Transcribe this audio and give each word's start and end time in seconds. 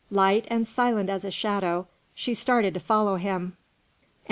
Light 0.09 0.47
and 0.49 0.67
silent 0.67 1.11
as 1.11 1.23
a 1.23 1.29
shadow, 1.29 1.85
she 2.15 2.33
started 2.33 2.73
to 2.73 2.79
follow 2.79 3.17
him. 3.17 3.55